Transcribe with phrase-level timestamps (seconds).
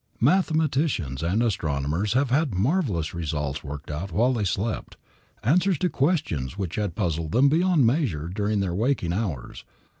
[0.19, 4.97] Mathematicians and astronomers have had marvelous results worked out while they slept,
[5.43, 9.63] answers to questions which had puzzled them beyond measure during their waking hours.